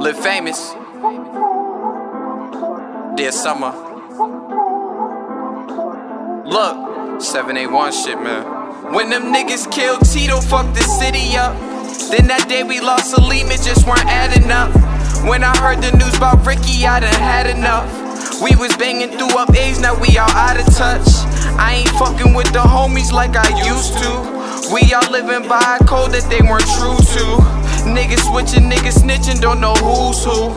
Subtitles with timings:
[0.00, 0.72] Live famous.
[3.14, 3.70] Dear summer.
[6.46, 8.94] Look, 781 shit, man.
[8.94, 11.54] When them niggas killed Tito, fucked the city up.
[12.10, 14.72] Then that day we lost Salim, it just weren't adding up.
[15.28, 17.92] When I heard the news about Ricky, I done had enough.
[18.40, 21.06] We was banging through up A's, now we all out of touch.
[21.60, 24.72] I ain't fucking with the homies like I used to.
[24.72, 27.65] We all living by a code that they weren't true to.
[27.96, 30.50] Niggas switching, niggas snitching, don't know who's who.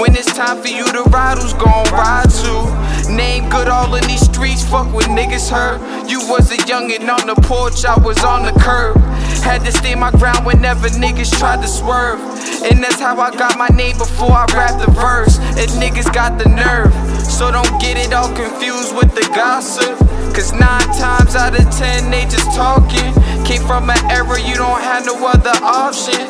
[0.00, 3.14] When it's time for you to ride, who's gon' ride to?
[3.14, 5.78] Name good all in these streets, fuck with niggas hurt.
[6.10, 8.98] You was a youngin' on the porch, I was on the curb.
[9.46, 12.18] Had to stay my ground whenever niggas tried to swerve.
[12.66, 15.38] And that's how I got my name before I rap the verse.
[15.38, 16.92] And niggas got the nerve.
[17.22, 19.96] So don't get it all confused with the gossip.
[20.34, 23.14] Cause nine times out of ten they just talking.
[23.44, 26.28] Came from an era you don't have no other option.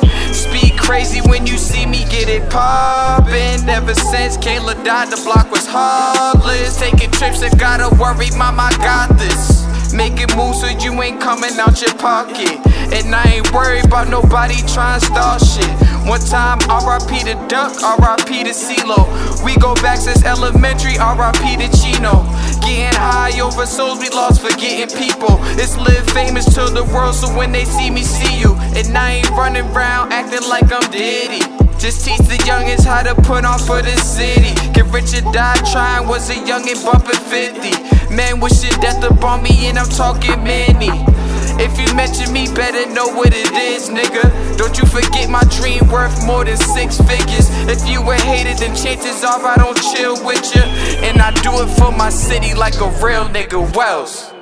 [2.20, 3.68] Get it poppin'.
[3.68, 6.78] Ever since Kayla died, the block was heartless.
[6.78, 9.60] Taking trips and gotta worry, mom, I got this.
[9.92, 12.60] Making moves so you ain't coming out your pocket.
[12.94, 15.70] And I ain't worried about nobody trying to start shit.
[16.06, 19.08] One time, RIP to Duck, RIP to CeeLo.
[19.44, 22.22] We go back since elementary, RIP to Chino.
[22.62, 25.38] Getting high over souls we lost, forgetting people.
[25.58, 28.54] It's live famous to the world, so when they see me, see you.
[28.76, 31.59] And I ain't running around acting like I'm Diddy.
[31.80, 34.52] Just teach the youngins how to put on for the city.
[34.74, 38.14] Get rich or die trying, was a youngin' bumpin' 50.
[38.14, 40.90] Man, wish your death upon me, and I'm talking many.
[41.56, 44.28] If you mention me, better know what it is, nigga.
[44.58, 47.48] Don't you forget my dream worth more than six figures.
[47.64, 50.62] If you a hater, then chances are I don't chill with you.
[51.00, 54.34] And I do it for my city like a real nigga Wells.